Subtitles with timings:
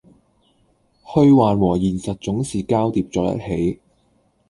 [1.05, 3.79] 虛幻和現實總是交疊在一起